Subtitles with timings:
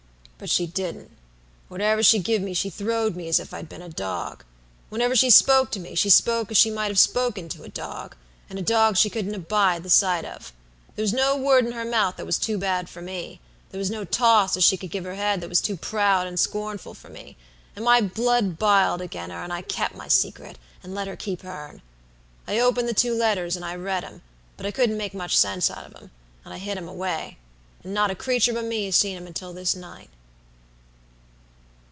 [0.41, 1.11] "But she didn't.
[1.67, 4.43] Whatever she give me she throwed me as if I'd been a dog.
[4.89, 8.15] Whenever she spoke to me, she spoke as she might have spoken to a dog;
[8.49, 10.51] and a dog she couldn't abide the sight of.
[10.95, 13.91] There was no word in her mouth that was too bad for me; there was
[13.91, 17.09] no toss as she could give her head that was too proud and scornful for
[17.09, 17.37] me;
[17.75, 21.43] and my blood b'iled agen her, and I kep' my secret, and let her keep
[21.43, 21.83] hern.
[22.47, 24.23] I opened the two letters, and I read 'em,
[24.57, 26.09] but I couldn't make much sense out of 'em,
[26.43, 27.37] and I hid 'em away;
[27.83, 30.09] and not a creature but me has seen 'em until this night."